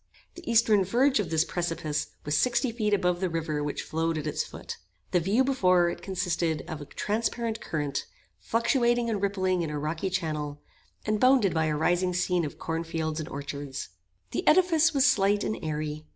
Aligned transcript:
The 0.33 0.51
eastern 0.51 0.83
verge 0.83 1.19
of 1.19 1.29
this 1.29 1.45
precipice 1.45 2.07
was 2.25 2.35
sixty 2.35 2.71
feet 2.71 2.91
above 2.91 3.19
the 3.21 3.29
river 3.29 3.63
which 3.63 3.83
flowed 3.83 4.17
at 4.17 4.25
its 4.25 4.43
foot. 4.43 4.77
The 5.11 5.19
view 5.19 5.43
before 5.43 5.91
it 5.91 6.01
consisted 6.01 6.63
of 6.67 6.81
a 6.81 6.85
transparent 6.85 7.61
current, 7.61 8.07
fluctuating 8.39 9.11
and 9.11 9.21
rippling 9.21 9.61
in 9.61 9.69
a 9.69 9.77
rocky 9.77 10.09
channel, 10.09 10.59
and 11.05 11.19
bounded 11.19 11.53
by 11.53 11.65
a 11.65 11.77
rising 11.77 12.15
scene 12.15 12.45
of 12.45 12.57
cornfields 12.57 13.19
and 13.19 13.29
orchards. 13.29 13.89
The 14.31 14.47
edifice 14.47 14.91
was 14.91 15.05
slight 15.05 15.43
and 15.43 15.55
airy. 15.61 16.07